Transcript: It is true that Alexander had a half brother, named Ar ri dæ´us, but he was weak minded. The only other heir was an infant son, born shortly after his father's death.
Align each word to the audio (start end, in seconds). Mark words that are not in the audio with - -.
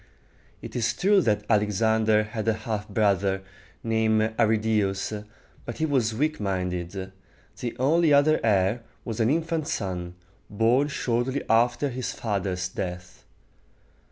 It 0.63 0.75
is 0.75 0.95
true 0.95 1.21
that 1.21 1.43
Alexander 1.47 2.23
had 2.23 2.47
a 2.47 2.55
half 2.65 2.89
brother, 2.89 3.43
named 3.83 4.33
Ar 4.39 4.47
ri 4.47 4.57
dæ´us, 4.57 5.23
but 5.63 5.77
he 5.77 5.85
was 5.85 6.15
weak 6.15 6.39
minded. 6.39 7.11
The 7.59 7.77
only 7.77 8.11
other 8.11 8.39
heir 8.43 8.81
was 9.05 9.19
an 9.19 9.29
infant 9.29 9.67
son, 9.67 10.15
born 10.49 10.87
shortly 10.87 11.43
after 11.47 11.89
his 11.89 12.13
father's 12.13 12.67
death. 12.67 13.25